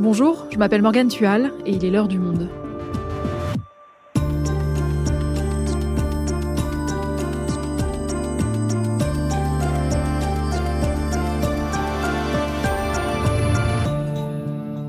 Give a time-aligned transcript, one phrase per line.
[0.00, 2.48] Bonjour, je m'appelle Morgane Tual et il est l'heure du monde.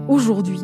[0.08, 0.62] Aujourd'hui,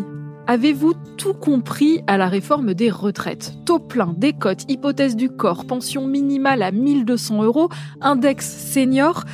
[0.47, 3.53] avez-vous tout compris à la réforme des retraites?
[3.65, 7.67] Taux plein, décote, hypothèse du corps, pension minimale à 1200 euros,
[7.99, 9.25] index senior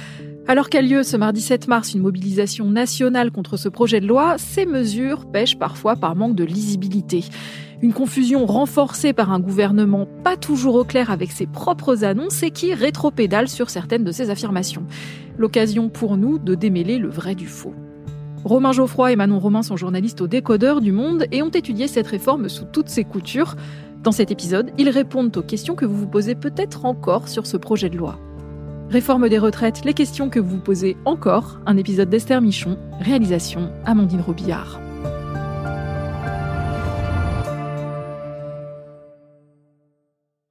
[0.46, 4.36] alors qu'a lieu ce mardi 7 mars une mobilisation nationale contre ce projet de loi,
[4.38, 7.24] ces mesures pêchent parfois par manque de lisibilité.
[7.82, 12.52] Une confusion renforcée par un gouvernement pas toujours au clair avec ses propres annonces et
[12.52, 14.86] qui rétropédale sur certaines de ses affirmations.
[15.38, 17.74] L'occasion pour nous de démêler le vrai du faux.
[18.44, 22.08] Romain Geoffroy et Manon Romain sont journalistes au Décodeur du Monde et ont étudié cette
[22.08, 23.56] réforme sous toutes ses coutures.
[24.04, 27.56] Dans cet épisode, ils répondent aux questions que vous vous posez peut-être encore sur ce
[27.56, 28.20] projet de loi.
[28.94, 33.74] Réforme des retraites, les questions que vous vous posez encore, un épisode d'Esther Michon, réalisation
[33.86, 34.80] Amandine Robillard.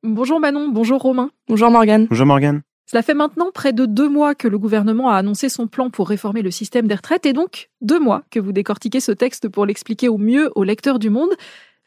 [0.03, 1.31] Bonjour Manon, bonjour Romain.
[1.47, 2.09] Bonjour Morgane.
[2.11, 2.63] Bonjour Morgane.
[2.91, 6.09] Cela fait maintenant près de deux mois que le gouvernement a annoncé son plan pour
[6.09, 9.67] réformer le système des retraites et donc deux mois que vous décortiquez ce texte pour
[9.67, 11.31] l'expliquer au mieux aux lecteurs du monde.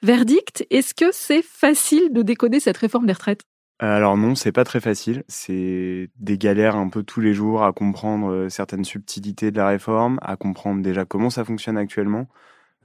[0.03, 3.41] Verdict, est-ce que c'est facile de décoder cette réforme des retraites?
[3.79, 5.23] Alors non, c'est pas très facile.
[5.27, 9.67] C'est des galères un peu tous les jours à comprendre euh, certaines subtilités de la
[9.67, 12.27] réforme, à comprendre déjà comment ça fonctionne actuellement.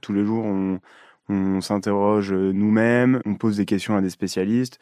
[0.01, 0.79] Tous les jours, on,
[1.61, 4.79] s'interroge euh, nous-mêmes, on pose des questions à des spécialistes,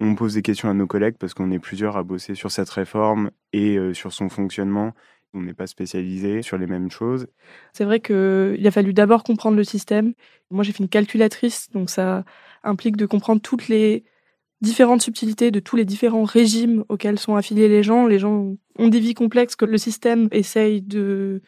[0.00, 2.70] on pose des questions à nos collègues parce qu'on est plusieurs à bosser sur cette
[2.70, 4.94] réforme et euh, sur son fonctionnement.
[5.34, 7.26] On n'est pas spécialisé sur les mêmes choses.
[7.74, 10.14] C'est vrai qu'il a fallu d'abord comprendre le système.
[10.50, 12.24] Moi, j'ai fait une calculatrice, donc ça
[12.64, 14.04] implique de comprendre toutes les
[14.60, 18.06] différentes subtilités de tous les différents régimes auxquels sont affiliés les gens.
[18.06, 21.42] Les gens ont des vies complexes que le système essaye de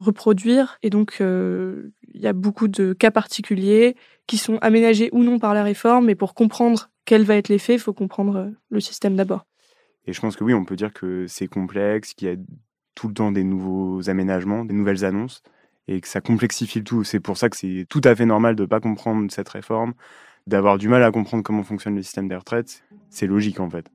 [0.00, 0.78] reproduire.
[0.82, 5.38] Et donc, euh, il y a beaucoup de cas particuliers qui sont aménagés ou non
[5.38, 6.10] par la réforme.
[6.10, 9.46] Et pour comprendre quel va être l'effet, il faut comprendre euh, le système d'abord.
[10.06, 12.36] Et je pense que oui, on peut dire que c'est complexe, qu'il y a
[12.94, 15.42] tout le temps des nouveaux aménagements, des nouvelles annonces,
[15.88, 17.04] et que ça complexifie le tout.
[17.04, 19.94] C'est pour ça que c'est tout à fait normal de ne pas comprendre cette réforme,
[20.46, 23.86] d'avoir du mal à comprendre comment fonctionne le système des retraites, c'est logique en fait.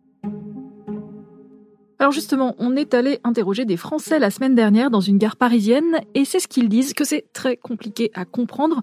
[2.00, 6.00] Alors justement, on est allé interroger des Français la semaine dernière dans une gare parisienne
[6.16, 8.82] et c'est ce qu'ils disent que c'est très compliqué à comprendre.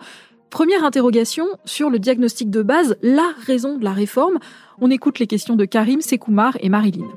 [0.50, 4.38] Première interrogation sur le diagnostic de base, la raison de la réforme.
[4.80, 7.08] On écoute les questions de Karim, Sekoumar et Marilyn.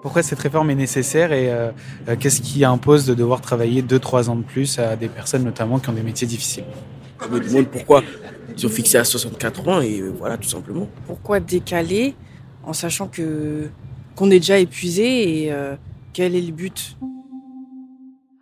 [0.00, 1.70] Pourquoi cette réforme est nécessaire et euh,
[2.08, 5.78] euh, qu'est-ce qui impose de devoir travailler 2-3 ans de plus à des personnes notamment
[5.78, 6.64] qui ont des métiers difficiles?
[7.22, 8.02] Je me demande pourquoi
[8.56, 10.88] ils ont fixé à 64 ans et voilà, tout simplement.
[11.06, 12.14] Pourquoi décaler
[12.64, 13.68] en sachant que
[14.14, 15.76] qu'on est déjà épuisé et euh,
[16.12, 16.96] quel est le but?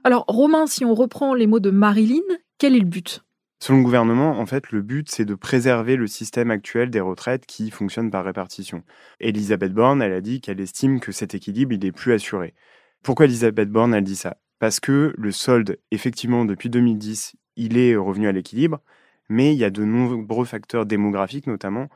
[0.03, 2.21] Alors, Romain, si on reprend les mots de Marilyn,
[2.59, 3.23] quel est le but?
[3.63, 7.45] Selon le gouvernement, en fait, le but, c'est de préserver le système actuel des retraites
[7.45, 8.83] qui fonctionne par répartition.
[9.21, 12.55] Elisabeth Borne, elle a dit qu'elle estime que cet équilibre, il est plus assuré.
[13.03, 14.39] Pourquoi Elisabeth Borne, elle dit ça?
[14.61, 18.81] Parce que le solde, effectivement, depuis 2010, il est revenu à l'équilibre,
[19.31, 21.89] mais il y a de nombreux facteurs démographiques notamment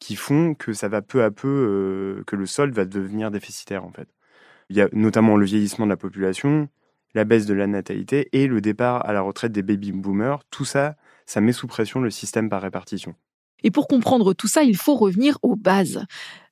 [0.00, 3.84] qui font que ça va peu à peu, euh, que le solde va devenir déficitaire
[3.84, 4.08] en fait.
[4.68, 6.68] Il y a notamment le vieillissement de la population,
[7.14, 10.42] la baisse de la natalité et le départ à la retraite des baby boomers.
[10.50, 10.96] Tout ça,
[11.26, 13.14] ça met sous pression le système par répartition.
[13.62, 16.04] Et pour comprendre tout ça, il faut revenir aux bases.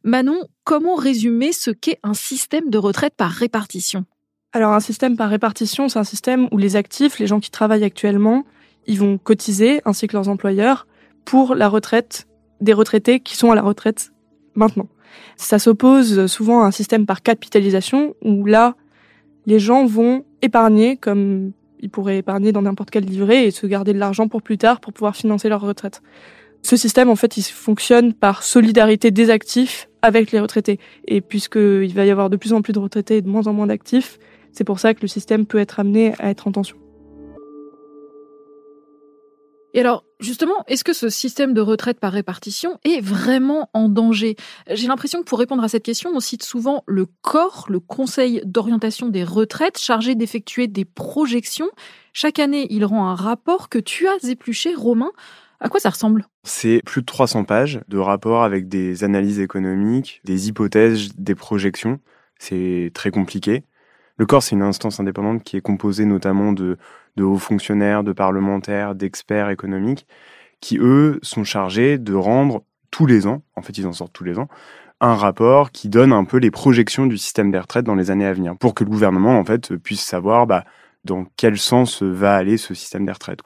[0.04, 4.04] Manon, comment résumer ce qu'est un système de retraite par répartition?
[4.52, 7.84] Alors un système par répartition, c'est un système où les actifs, les gens qui travaillent
[7.84, 8.44] actuellement,
[8.88, 10.88] ils vont cotiser, ainsi que leurs employeurs,
[11.24, 12.26] pour la retraite
[12.60, 14.12] des retraités qui sont à la retraite
[14.54, 14.88] maintenant.
[15.36, 18.74] Ça s'oppose souvent à un système par capitalisation, où là,
[19.46, 23.92] les gens vont épargner comme ils pourraient épargner dans n'importe quel livret et se garder
[23.92, 26.02] de l'argent pour plus tard pour pouvoir financer leur retraite.
[26.62, 30.80] Ce système, en fait, il fonctionne par solidarité des actifs avec les retraités.
[31.06, 33.52] Et puisqu'il va y avoir de plus en plus de retraités et de moins en
[33.52, 34.18] moins d'actifs,
[34.52, 36.76] c'est pour ça que le système peut être amené à être en tension.
[39.78, 44.34] Et alors, justement, est-ce que ce système de retraite par répartition est vraiment en danger?
[44.68, 48.42] J'ai l'impression que pour répondre à cette question, on cite souvent le corps, le Conseil
[48.44, 51.68] d'orientation des retraites, chargé d'effectuer des projections.
[52.12, 55.12] Chaque année, il rend un rapport que tu as épluché, Romain.
[55.60, 56.26] À quoi ça ressemble?
[56.42, 62.00] C'est plus de 300 pages de rapports avec des analyses économiques, des hypothèses, des projections.
[62.40, 63.62] C'est très compliqué.
[64.18, 66.76] Le corps, c'est une instance indépendante qui est composée notamment de,
[67.18, 70.06] hauts fonctionnaires, de parlementaires, d'experts économiques,
[70.60, 74.24] qui, eux, sont chargés de rendre tous les ans, en fait ils en sortent tous
[74.24, 74.48] les ans,
[75.00, 78.26] un rapport qui donne un peu les projections du système des retraites dans les années
[78.26, 80.64] à venir, pour que le gouvernement, en fait, puisse savoir bah,
[81.04, 83.40] dans quel sens va aller ce système des retraites.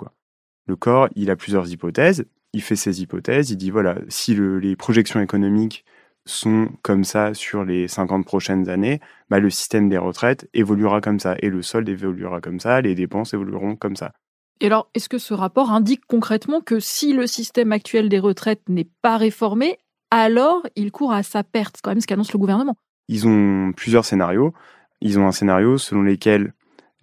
[0.66, 2.24] Le corps, il a plusieurs hypothèses,
[2.54, 5.84] il fait ses hypothèses, il dit voilà, si les projections économiques
[6.24, 11.18] sont comme ça sur les 50 prochaines années, bah, le système des retraites évoluera comme
[11.18, 14.12] ça, et le solde évoluera comme ça, les dépenses évolueront comme ça.
[14.60, 18.62] Et alors, est-ce que ce rapport indique concrètement que si le système actuel des retraites
[18.68, 19.78] n'est pas réformé,
[20.12, 21.76] alors il court à sa perte?
[21.76, 22.76] C'est quand même ce qu'annonce le gouvernement.
[23.08, 24.54] Ils ont plusieurs scénarios.
[25.00, 26.52] Ils ont un scénario selon lequel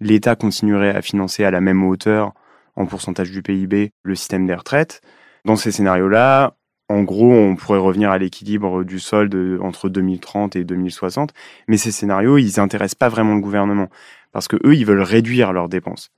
[0.00, 2.32] l'État continuerait à financer à la même hauteur,
[2.76, 5.02] en pourcentage du PIB, le système des retraites.
[5.44, 6.56] Dans ces scénarios-là,
[6.90, 11.32] en gros, on pourrait revenir à l'équilibre du solde entre 2030 et 2060.
[11.68, 13.88] Mais ces scénarios, ils n'intéressent pas vraiment le gouvernement.
[14.32, 16.10] Parce que eux, ils veulent réduire leurs dépenses.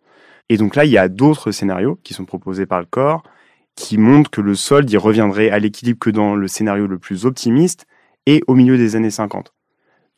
[0.48, 3.22] Et donc là, il y a d'autres scénarios qui sont proposés par le corps
[3.74, 7.26] qui montrent que le solde, il reviendrait à l'équilibre que dans le scénario le plus
[7.26, 7.86] optimiste
[8.24, 9.52] et au milieu des années 50.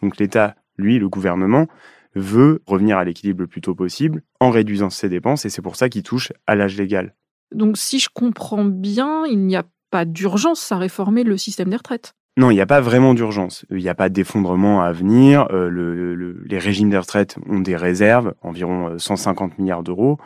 [0.03, 1.67] Donc l'État, lui, le gouvernement,
[2.15, 5.75] veut revenir à l'équilibre le plus tôt possible en réduisant ses dépenses et c'est pour
[5.75, 7.15] ça qu'il touche à l'âge légal.
[7.53, 11.77] Donc si je comprends bien, il n'y a pas d'urgence à réformer le système des
[11.77, 12.17] retraites.
[12.37, 13.65] Non, il n'y a pas vraiment d'urgence.
[13.71, 15.47] Il n'y a pas d'effondrement à venir.
[15.53, 20.19] Euh, les régimes des retraites ont des réserves, environ 150 euh, milliards d'euros,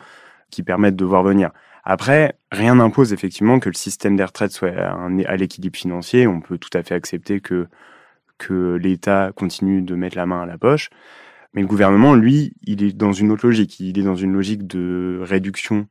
[0.49, 1.51] qui permettent de voir venir.
[1.83, 6.25] Après, rien n'impose effectivement que le système des retraites soit à, l'équilibre financier.
[6.25, 7.67] On peut tout à fait accepter que,
[8.39, 10.89] que l'État continue de mettre la main à la poche.
[11.53, 13.79] Mais le gouvernement, lui, il est dans une autre logique.
[13.79, 15.87] Il est dans une logique de réduction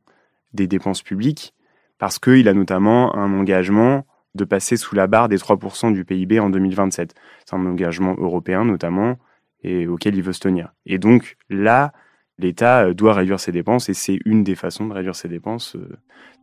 [0.53, 1.53] des dépenses publiques
[1.99, 4.05] parce qu'il a notamment un engagement
[4.35, 7.13] de passer sous la barre des 3% du PIB en 2027.
[7.45, 9.17] C'est un engagement européen notamment
[9.63, 10.73] et auquel il veut se tenir.
[10.85, 11.91] Et donc là,
[12.37, 15.75] l'État euh, doit réduire ses dépenses et c'est une des façons de réduire ses dépenses
[15.75, 15.97] euh,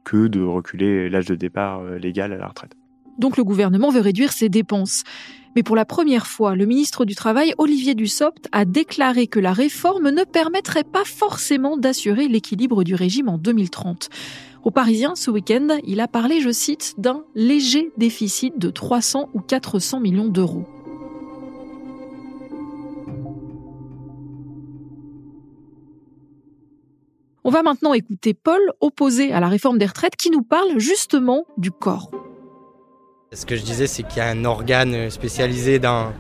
[0.04, 2.72] que de reculer l'âge de départ euh, légal à la retraite.
[3.18, 5.04] Donc le gouvernement veut réduire ses dépenses.
[5.54, 9.54] Mais pour la première fois, le ministre du Travail, Olivier Dussopt, a déclaré que la
[9.54, 14.10] réforme ne permettrait pas forcément d'assurer l'équilibre du régime en 2030.
[14.66, 19.38] Au Parisien, ce week-end, il a parlé, je cite, d'un léger déficit de 300 ou
[19.38, 20.64] 400 millions d'euros.
[27.44, 31.44] On va maintenant écouter Paul, opposé à la réforme des retraites, qui nous parle justement
[31.56, 32.10] du corps.
[33.32, 36.12] Ce que je disais, c'est qu'il y a un organe spécialisé dans,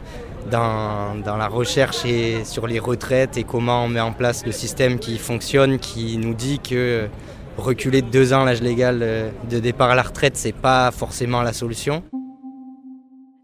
[0.52, 4.52] dans, dans, la recherche et sur les retraites et comment on met en place le
[4.52, 7.08] système qui fonctionne, qui nous dit que
[7.56, 11.42] reculer de deux ans l'âge légal euh, de départ à la retraite, c'est pas forcément
[11.42, 12.02] la solution.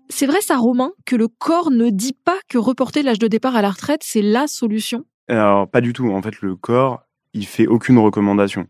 [0.08, 3.56] C'est vrai, ça, Romain, que le corps ne dit pas que reporter l'âge de départ
[3.56, 5.04] à la retraite, c'est la solution?
[5.28, 6.10] Alors, pas du tout.
[6.10, 8.66] En fait, le corps, il fait aucune recommandation.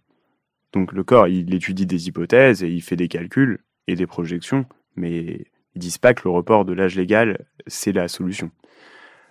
[0.72, 3.58] Donc, le corps, il étudie des hypothèses et il fait des calculs
[3.88, 4.66] et des projections
[4.96, 8.50] mais ils disent pas que le report de l'âge légal, c'est la solution.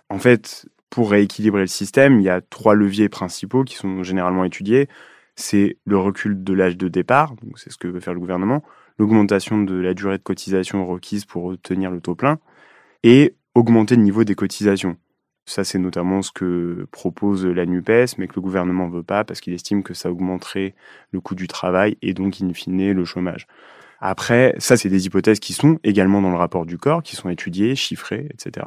[0.08, 4.44] En fait, pour rééquilibrer le système, il y a trois leviers principaux qui sont généralement
[4.44, 4.88] étudiés.
[5.34, 8.62] C'est le recul de l'âge de départ, donc c'est ce que veut faire le gouvernement,
[8.98, 12.38] l'augmentation de la durée de cotisation requise pour obtenir le taux plein,
[13.02, 14.96] et augmenter le niveau des cotisations.
[15.44, 19.24] Ça, c'est notamment ce que propose la NUPES, mais que le gouvernement ne veut pas
[19.24, 20.74] parce qu'il estime que ça augmenterait
[21.10, 23.46] le coût du travail et donc, in fine, le chômage.
[24.00, 27.28] Après, ça, c'est des hypothèses qui sont également dans le rapport du corps, qui sont
[27.28, 28.66] étudiées, chiffrées, etc.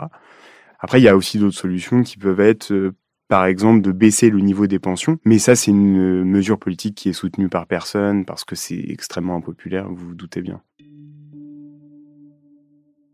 [0.80, 2.94] Après, il y a aussi d'autres solutions qui peuvent être, euh,
[3.28, 5.18] par exemple, de baisser le niveau des pensions.
[5.26, 9.36] Mais ça, c'est une mesure politique qui est soutenue par personne parce que c'est extrêmement
[9.36, 10.62] impopulaire, vous vous doutez bien.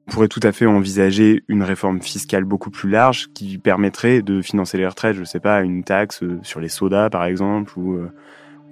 [0.07, 4.41] On pourrait tout à fait envisager une réforme fiscale beaucoup plus large qui permettrait de
[4.41, 7.71] financer les retraites, je ne sais pas, une taxe euh, sur les sodas par exemple,
[7.79, 8.12] ou, euh,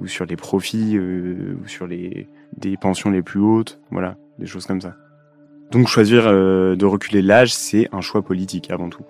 [0.06, 4.82] sur les profits, ou sur les, des pensions les plus hautes, voilà, des choses comme
[4.82, 4.98] ça.
[5.72, 9.04] Donc choisir euh, de reculer l'âge, c'est un choix politique avant tout.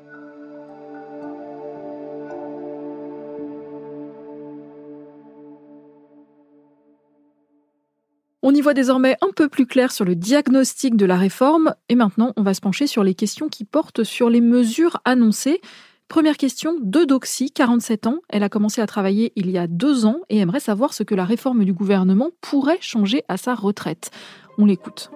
[8.42, 11.96] On y voit désormais un peu plus clair sur le diagnostic de la réforme et
[11.96, 15.60] maintenant on va se pencher sur les questions qui portent sur les mesures annoncées.
[16.08, 18.20] Première question de Doxy, 47 ans.
[18.30, 21.16] Elle a commencé à travailler il y a deux ans et aimerait savoir ce que
[21.16, 24.10] la réforme du gouvernement pourrait changer à sa retraite.
[24.58, 25.12] On l'écoute.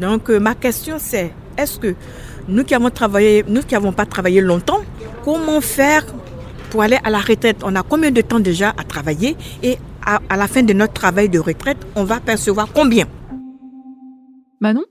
[0.00, 1.94] Donc euh, ma question c'est, est-ce que
[2.48, 4.80] nous qui avons travaillé, nous qui n'avons pas travaillé longtemps,
[5.24, 6.04] comment faire
[6.74, 10.18] pour aller à la retraite On a combien de temps déjà à travailler et à,
[10.28, 13.06] à la fin de notre travail de retraite, on va percevoir combien?
[14.58, 14.82] Manon?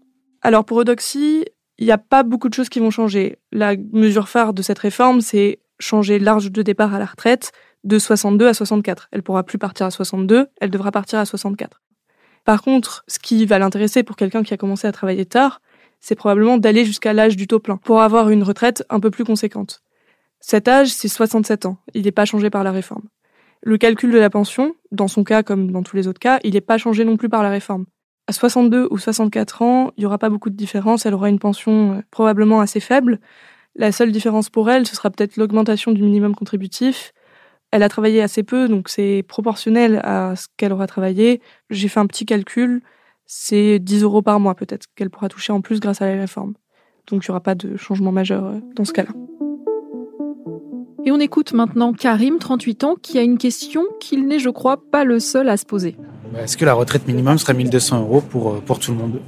[0.41, 1.43] Alors pour Odoxy,
[1.77, 3.37] il n'y a pas beaucoup de choses qui vont changer.
[3.51, 7.51] La mesure phare de cette réforme, c'est changer l'âge de départ à la retraite
[7.83, 9.09] de 62 à 64.
[9.11, 11.81] Elle pourra plus partir à 62, elle devra partir à 64.
[12.45, 15.59] Par contre, ce qui va l'intéresser pour quelqu'un qui a commencé à travailler tard,
[15.99, 19.25] c'est probablement d'aller jusqu'à l'âge du taux plein pour avoir une retraite un peu plus
[19.25, 19.83] conséquente.
[20.45, 21.77] Cet âge, c'est 67 ans.
[21.93, 23.03] Il n'est pas changé par la réforme.
[23.61, 26.55] Le calcul de la pension, dans son cas comme dans tous les autres cas, il
[26.55, 27.85] n'est pas changé non plus par la réforme.
[28.27, 31.05] À 62 ou 64 ans, il n'y aura pas beaucoup de différence.
[31.05, 33.21] Elle aura une pension euh, probablement assez faible.
[33.77, 37.13] La seule différence pour elle, ce sera peut-être l'augmentation du minimum contributif.
[37.71, 41.41] Elle a travaillé assez peu, donc c'est proportionnel à ce qu'elle aura travaillé.
[41.69, 42.83] J'ai fait un petit calcul,
[43.25, 46.53] c'est 10 euros par mois peut-être qu'elle pourra toucher en plus grâce à la réforme.
[47.07, 49.11] Donc il n'y aura pas de changement majeur euh, dans ce cas-là.
[51.05, 54.81] Et on écoute maintenant Karim, 38 ans, qui a une question qu'il n'est, je crois,
[54.89, 55.97] pas le seul à se poser.
[56.37, 59.19] Est-ce que la retraite minimum serait 1200 euros pour, euh, pour tout le monde?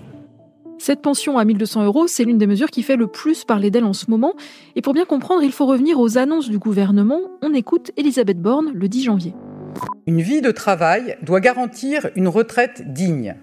[0.77, 3.83] Cette pension à 1200 euros, c'est l'une des mesures qui fait le plus parler d'elle
[3.83, 4.35] en ce moment.
[4.77, 7.19] Et pour bien comprendre, il faut revenir aux annonces du gouvernement.
[7.41, 9.33] On écoute Elisabeth Borne le 10 janvier.
[10.07, 13.35] Une vie de travail doit garantir une retraite digne.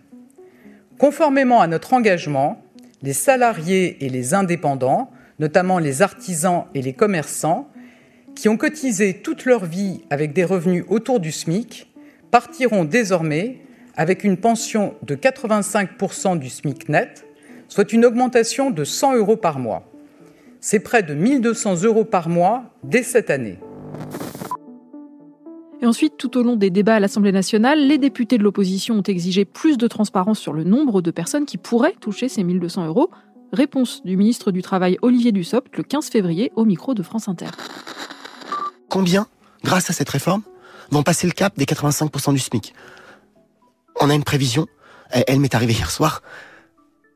[0.98, 2.62] Conformément à notre engagement,
[3.02, 7.68] les salariés et les indépendants, notamment les artisans et les commerçants,
[8.34, 11.92] qui ont cotisé toute leur vie avec des revenus autour du SMIC,
[12.30, 13.58] partiront désormais
[13.96, 17.26] avec une pension de 85% du SMIC net,
[17.68, 19.88] soit une augmentation de 100 euros par mois.
[20.60, 23.58] C'est près de 1200 euros par mois dès cette année.
[25.82, 29.02] Et ensuite, tout au long des débats à l'Assemblée nationale, les députés de l'opposition ont
[29.02, 33.10] exigé plus de transparence sur le nombre de personnes qui pourraient toucher ces 1200 euros.
[33.52, 37.50] Réponse du ministre du Travail Olivier Dussopt le 15 février au micro de France Inter.
[38.92, 39.26] Combien,
[39.64, 40.42] grâce à cette réforme,
[40.90, 42.74] vont passer le cap des 85% du SMIC?
[43.98, 44.66] On a une prévision,
[45.08, 46.20] elle, m'est arrivée hier soir,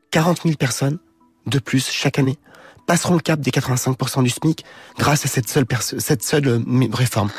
[0.09, 0.97] 40 000 personnes
[1.45, 2.39] de plus chaque année
[2.87, 4.65] passeront le cap des 85% du SMIC
[4.97, 6.59] grâce à cette seule, cette seule euh,
[6.91, 7.29] réforme.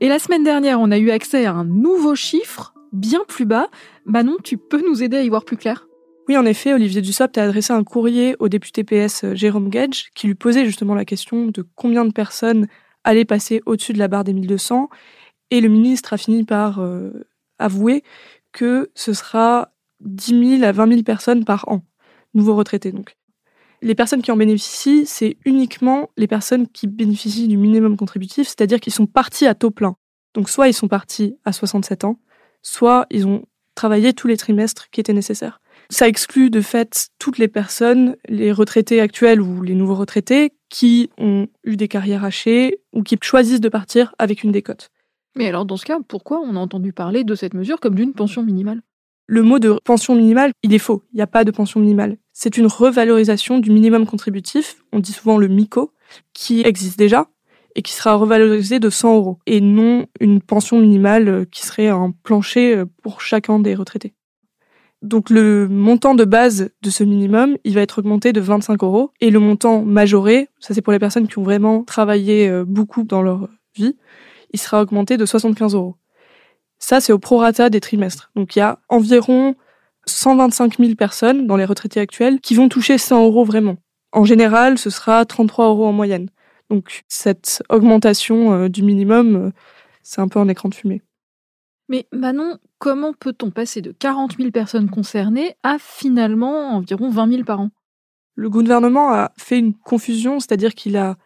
[0.00, 3.68] Et la semaine dernière, on a eu accès à un nouveau chiffre, bien plus bas.
[4.04, 5.86] Manon, tu peux nous aider à y voir plus clair?
[6.28, 10.10] Oui, en effet, Olivier Dussopt a adressé un courrier au député PS euh, Jérôme Gage
[10.16, 12.66] qui lui posait justement la question de combien de personnes
[13.06, 14.90] allaient passer au-dessus de la barre des 1200.
[15.50, 17.26] Et le ministre a fini par euh,
[17.58, 18.02] avouer
[18.52, 21.82] que ce sera 10 000 à 20 000 personnes par an,
[22.34, 23.16] nouveaux retraités donc.
[23.82, 28.80] Les personnes qui en bénéficient, c'est uniquement les personnes qui bénéficient du minimum contributif, c'est-à-dire
[28.80, 29.96] qu'ils sont partis à taux plein.
[30.34, 32.18] Donc soit ils sont partis à 67 ans,
[32.62, 33.44] soit ils ont
[33.74, 35.60] travaillé tous les trimestres qui étaient nécessaires.
[35.90, 41.10] Ça exclut de fait toutes les personnes, les retraités actuels ou les nouveaux retraités, qui
[41.18, 44.90] ont eu des carrières hachées ou qui choisissent de partir avec une décote.
[45.36, 48.14] Mais alors dans ce cas, pourquoi on a entendu parler de cette mesure comme d'une
[48.14, 48.82] pension minimale?
[49.28, 51.02] Le mot de pension minimale, il est faux.
[51.12, 52.16] Il n'y a pas de pension minimale.
[52.32, 55.92] C'est une revalorisation du minimum contributif, on dit souvent le MICO,
[56.32, 57.28] qui existe déjà
[57.76, 61.88] et qui sera revalorisé de 100 euros, et non une pension minimale euh, qui serait
[61.88, 64.14] un plancher euh, pour chacun des retraités.
[65.02, 69.12] Donc le montant de base de ce minimum, il va être augmenté de 25 euros,
[69.20, 73.02] et le montant majoré, ça c'est pour les personnes qui ont vraiment travaillé euh, beaucoup
[73.02, 73.96] dans leur vie,
[74.52, 75.96] il sera augmenté de 75 euros.
[76.78, 78.30] Ça, c'est au prorata des trimestres.
[78.36, 79.54] Donc il y a environ
[80.06, 83.76] 125 000 personnes dans les retraités actuels qui vont toucher 100 euros vraiment.
[84.12, 86.30] En général, ce sera 33 euros en moyenne.
[86.70, 89.50] Donc cette augmentation euh, du minimum, euh,
[90.02, 91.02] c'est un peu un écran de fumée.
[91.88, 97.44] Mais Manon, comment peut-on passer de 40 000 personnes concernées à finalement environ 20 000
[97.44, 97.70] par an?
[98.34, 101.16] Le gouvernement a fait une confusion, c'est-à-dire qu'il a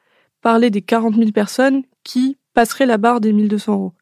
[0.42, 3.94] parlé des 40 000 personnes qui passeraient la barre des 1200 euros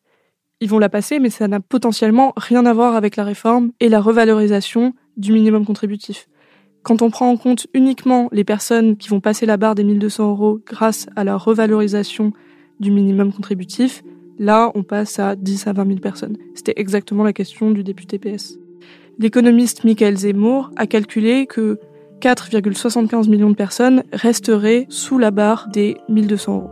[0.61, 3.89] ils vont la passer, mais ça n'a potentiellement rien à voir avec la réforme et
[3.89, 6.29] la revalorisation du minimum contributif.
[6.83, 10.31] Quand on prend en compte uniquement les personnes qui vont passer la barre des 1200
[10.31, 12.33] euros grâce à la revalorisation
[12.81, 14.03] du minimum contributif,
[14.39, 16.37] là, on passe à 10 à 20 000 personnes.
[16.55, 18.59] C'était exactement la question du député PS.
[19.19, 21.79] L'économiste Michael Zemmour a calculé que
[22.21, 26.71] 4,75 millions de personnes resteraient sous la barre des 1200 euros.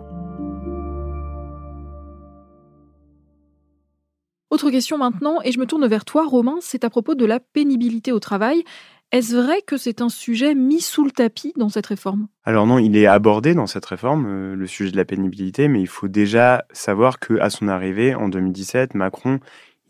[4.50, 7.40] Autre question maintenant, et je me tourne vers toi, Romain, c'est à propos de la
[7.40, 8.64] pénibilité au travail.
[9.12, 12.28] Est-ce vrai que c'est un sujet mis sous le tapis dans cette réforme?
[12.44, 15.80] Alors non, il est abordé dans cette réforme, euh, le sujet de la pénibilité, mais
[15.80, 19.40] il faut déjà savoir que à son arrivée en 2017, Macron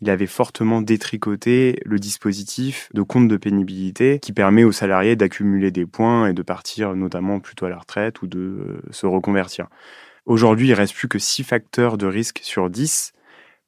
[0.01, 5.71] il avait fortement détricoté le dispositif de compte de pénibilité qui permet aux salariés d'accumuler
[5.71, 9.67] des points et de partir notamment plutôt à la retraite ou de euh, se reconvertir.
[10.25, 13.13] Aujourd'hui, il reste plus que 6 facteurs de risque sur 10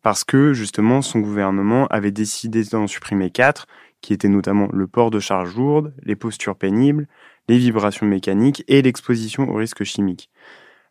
[0.02, 3.68] parce que justement son gouvernement avait décidé d'en supprimer quatre,
[4.02, 7.08] qui étaient notamment le port de charges lourdes, les postures pénibles,
[7.48, 10.30] les vibrations mécaniques et l'exposition aux risques chimiques.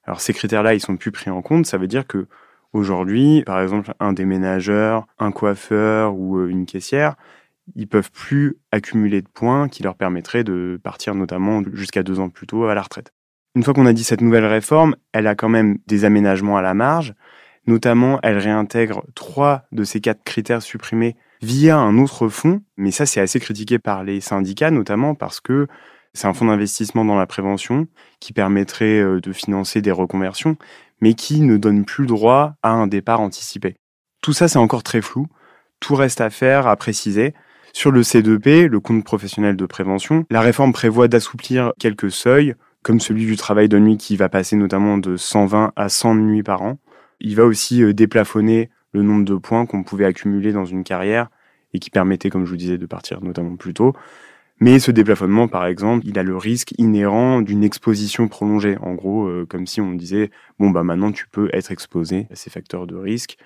[0.04, 1.66] Alors ces critères-là, ils sont plus pris en compte.
[1.66, 2.26] Ça veut dire que
[2.72, 7.16] aujourd'hui, par exemple, un déménageur, un coiffeur ou euh, une caissière,
[7.74, 12.30] ils peuvent plus accumuler de points qui leur permettraient de partir notamment jusqu'à deux ans
[12.30, 13.12] plus tôt à la retraite.
[13.54, 16.62] Une fois qu'on a dit cette nouvelle réforme, elle a quand même des aménagements à
[16.62, 17.14] la marge.
[17.66, 22.62] Notamment, elle réintègre trois de ces quatre critères supprimés via un autre fonds.
[22.76, 25.66] Mais ça, c'est assez critiqué par les syndicats, notamment parce que
[26.14, 27.86] c'est un fonds d'investissement dans la prévention
[28.20, 30.56] qui permettrait euh, de financer des reconversions,
[31.00, 33.76] mais qui ne donne plus droit à un départ anticipé.
[34.22, 35.26] Tout ça, c'est encore très flou.
[35.80, 37.34] Tout reste à faire, à préciser.
[37.72, 43.00] Sur le C2P, le compte professionnel de prévention, la réforme prévoit d'assouplir quelques seuils, comme
[43.00, 46.62] celui du travail de nuit qui va passer notamment de 120 à 100 nuits par
[46.62, 46.78] an.
[47.20, 51.28] Il va aussi euh, déplafonner le nombre de points qu'on pouvait accumuler dans une carrière
[51.74, 53.94] et qui permettait, comme je vous disais, de partir notamment plus tôt.
[54.60, 58.76] Mais ce déplafonnement, par exemple, il a le risque inhérent d'une exposition prolongée.
[58.80, 62.34] En gros, euh, comme si on disait, bon, bah maintenant tu peux être exposé à
[62.34, 63.36] ces facteurs de risque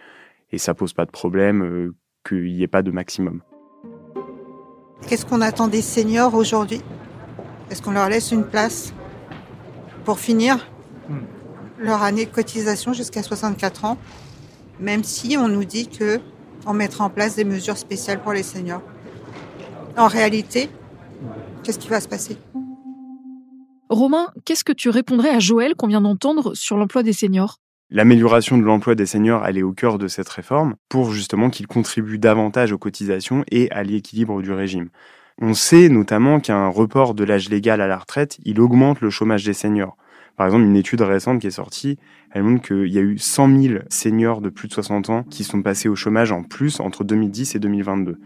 [0.52, 1.94] et ça pose pas de problème euh,
[2.26, 3.42] qu'il n'y ait pas de maximum.
[5.06, 6.80] Qu'est-ce qu'on attend des seniors aujourd'hui?
[7.70, 8.94] Est-ce qu'on leur laisse une place
[10.04, 10.66] pour finir
[11.78, 13.98] leur année de cotisation jusqu'à 64 ans,
[14.82, 16.20] même si on nous dit que
[16.66, 18.82] on mettra en place des mesures spéciales pour les seniors.
[19.96, 20.68] En réalité,
[21.62, 22.36] qu'est-ce qui va se passer?
[23.88, 27.58] Romain, qu'est-ce que tu répondrais à Joël qu'on vient d'entendre sur l'emploi des seniors?
[27.90, 31.66] L'amélioration de l'emploi des seniors, elle est au cœur de cette réforme pour justement qu'ils
[31.66, 34.88] contribuent davantage aux cotisations et à l'équilibre du régime.
[35.40, 39.44] On sait notamment qu'un report de l'âge légal à la retraite, il augmente le chômage
[39.44, 39.96] des seniors.
[40.36, 41.98] Par exemple, une étude récente qui est sortie,
[42.30, 45.44] elle montre qu'il y a eu 100 000 seniors de plus de 60 ans qui
[45.44, 48.18] sont passés au chômage en plus entre 2010 et 2022.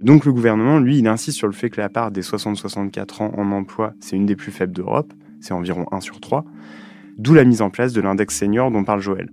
[0.00, 3.32] Donc le gouvernement, lui, il insiste sur le fait que la part des 60-64 ans
[3.36, 6.44] en emploi, c'est une des plus faibles d'Europe, c'est environ 1 sur 3,
[7.18, 9.30] d'où la mise en place de l'index senior dont parle Joël.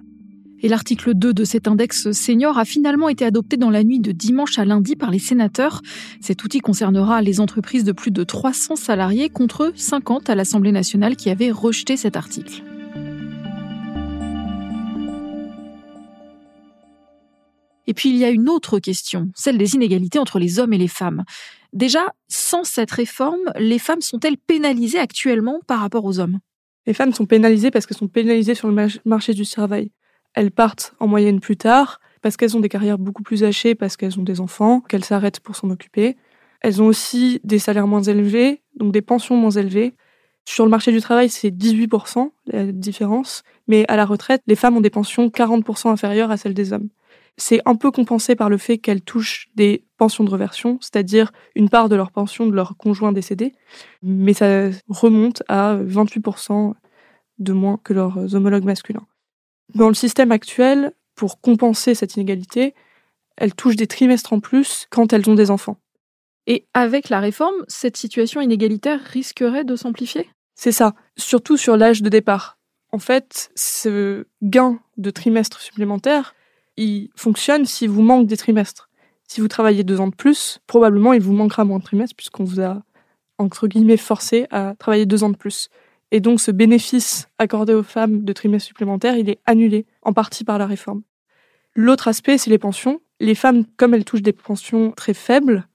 [0.63, 4.11] Et l'article 2 de cet index senior a finalement été adopté dans la nuit de
[4.11, 5.81] dimanche à lundi par les sénateurs.
[6.21, 11.15] Cet outil concernera les entreprises de plus de 300 salariés contre 50 à l'Assemblée nationale
[11.15, 12.63] qui avaient rejeté cet article.
[17.87, 20.77] Et puis il y a une autre question, celle des inégalités entre les hommes et
[20.77, 21.23] les femmes.
[21.73, 26.39] Déjà, sans cette réforme, les femmes sont-elles pénalisées actuellement par rapport aux hommes?
[26.85, 29.91] Les femmes sont pénalisées parce qu'elles sont pénalisées sur le marché du travail.
[30.33, 33.97] Elles partent en moyenne plus tard parce qu'elles ont des carrières beaucoup plus hachées, parce
[33.97, 36.17] qu'elles ont des enfants, qu'elles s'arrêtent pour s'en occuper.
[36.61, 39.95] Elles ont aussi des salaires moins élevés, donc des pensions moins élevées.
[40.45, 44.77] Sur le marché du travail, c'est 18% la différence, mais à la retraite, les femmes
[44.77, 46.89] ont des pensions 40% inférieures à celles des hommes.
[47.37, 51.69] C'est un peu compensé par le fait qu'elles touchent des pensions de reversion, c'est-à-dire une
[51.69, 53.53] part de leur pension de leur conjoint décédé,
[54.03, 56.73] mais ça remonte à 28%
[57.39, 59.07] de moins que leurs homologues masculins.
[59.75, 62.73] Dans le système actuel, pour compenser cette inégalité,
[63.37, 65.77] elles touchent des trimestres en plus quand elles ont des enfants.
[66.47, 70.29] Et avec la réforme, cette situation inégalitaire risquerait de s'amplifier?
[70.55, 72.57] C'est ça, surtout sur l'âge de départ.
[72.91, 76.35] En fait, ce gain de trimestres supplémentaires,
[76.77, 78.89] il fonctionne si vous manque des trimestres.
[79.27, 82.43] Si vous travaillez deux ans de plus, probablement il vous manquera moins de trimestres puisqu'on
[82.43, 82.81] vous a,
[83.37, 85.69] entre guillemets, forcé à travailler deux ans de plus.
[86.11, 90.43] Et donc ce bénéfice accordé aux femmes de trimestres supplémentaires, il est annulé en partie
[90.43, 91.03] par la réforme.
[91.73, 92.99] L'autre aspect, c'est les pensions.
[93.19, 95.67] Les femmes, comme elles touchent des pensions très faibles,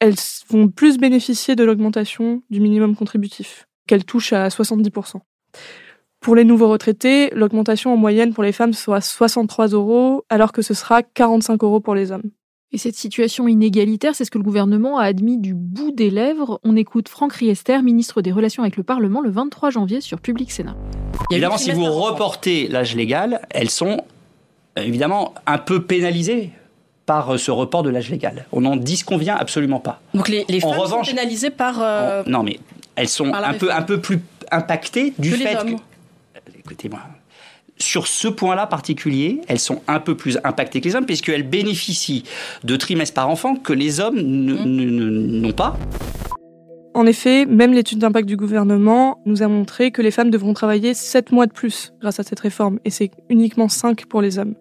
[0.00, 0.16] elles
[0.48, 5.20] vont plus bénéficier de l'augmentation du minimum contributif, qu'elles touchent à 70%.
[6.20, 10.62] Pour les nouveaux retraités, l'augmentation en moyenne pour les femmes sera 63 euros, alors que
[10.62, 12.30] ce sera 45 euros pour les hommes.
[12.74, 16.58] Et cette situation inégalitaire, c'est ce que le gouvernement a admis du bout des lèvres.
[16.64, 20.50] On écoute Franck Riester, ministre des Relations avec le Parlement, le 23 janvier sur Public
[20.50, 20.74] Sénat.
[21.30, 23.98] Évidemment, si vous reportez l'âge légal, elles sont
[24.76, 26.50] évidemment un peu pénalisées
[27.06, 28.44] par ce report de l'âge légal.
[28.50, 30.00] On n'en disconvient absolument pas.
[30.12, 31.80] Donc les, les femmes sont pénalisées par...
[31.80, 32.58] Euh, non, mais
[32.96, 35.76] elles sont un peu, un peu plus impactées du que fait les hommes.
[35.76, 36.58] que...
[36.58, 37.02] Écoutez-moi,
[37.78, 42.24] sur ce point-là particulier, elles sont un peu plus impactées que les hommes, puisqu'elles bénéficient
[42.62, 45.76] de trimestres par enfant que les hommes n'ont pas.
[46.96, 50.94] En effet, même l'étude d'impact du gouvernement nous a montré que les femmes devront travailler
[50.94, 54.54] 7 mois de plus grâce à cette réforme, et c'est uniquement 5 pour les hommes.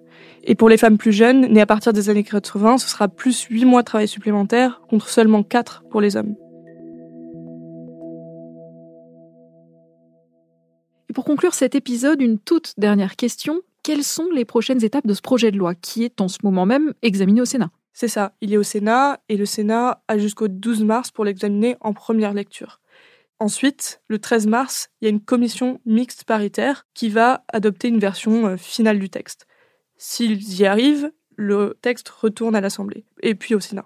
[0.44, 3.44] Et pour les femmes plus jeunes, nées à partir des années 80, ce sera plus
[3.44, 6.36] 8 mois de travail supplémentaire contre seulement 4 pour les hommes.
[11.14, 13.62] Pour conclure cet épisode, une toute dernière question.
[13.84, 16.66] Quelles sont les prochaines étapes de ce projet de loi qui est en ce moment
[16.66, 17.70] même examiné au Sénat?
[17.92, 21.78] C'est ça, il est au Sénat et le Sénat a jusqu'au 12 mars pour l'examiner
[21.82, 22.80] en première lecture.
[23.40, 28.00] Ensuite, le 13 mars, il y a une commission mixte paritaire qui va adopter une
[28.00, 29.46] version euh, finale du texte.
[29.98, 33.86] S'ils y arrivent, le texte retourne à l'Assemblée et puis au Sénat.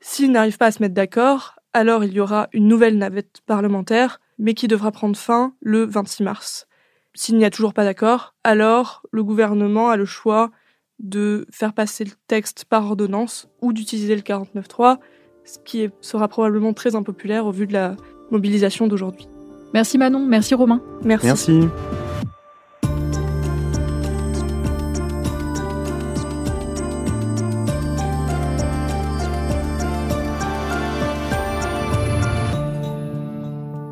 [0.00, 4.18] S'ils n'arrivent pas à se mettre d'accord, alors il y aura une nouvelle navette parlementaire
[4.38, 6.66] mais qui devra prendre fin le 26 mars.
[7.14, 10.50] S'il n'y a toujours pas d'accord, alors le gouvernement a le choix
[10.98, 14.98] de faire passer le texte par ordonnance ou d'utiliser le 49.3,
[15.44, 17.96] ce qui sera probablement très impopulaire au vu de la
[18.30, 19.28] mobilisation d'aujourd'hui.
[19.74, 20.80] Merci Manon, merci Romain.
[21.04, 21.26] Merci.
[21.26, 21.60] Merci.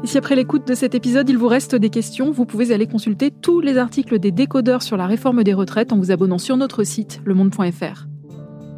[0.06, 3.30] Si après l'écoute de cet épisode, il vous reste des questions, vous pouvez aller consulter
[3.30, 6.84] tous les articles des décodeurs sur la réforme des retraites en vous abonnant sur notre
[6.84, 8.06] site, lemonde.fr.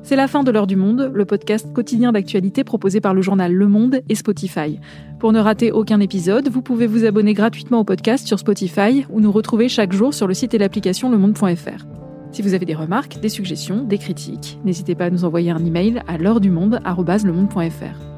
[0.02, 3.52] C'est la fin de l'heure du monde, le podcast quotidien d'actualité proposé par le journal
[3.52, 4.80] Le Monde et Spotify.
[5.18, 9.20] Pour ne rater aucun épisode, vous pouvez vous abonner gratuitement au podcast sur Spotify ou
[9.20, 11.84] nous retrouver chaque jour sur le site et l'application lemonde.fr.
[12.32, 15.64] Si vous avez des remarques, des suggestions, des critiques, n'hésitez pas à nous envoyer un
[15.64, 18.17] email à l'heure du monde@lemonde.fr.